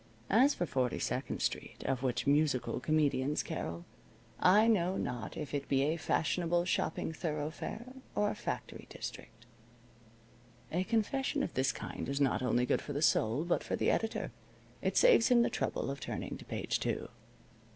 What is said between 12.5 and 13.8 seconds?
good for the soul, but for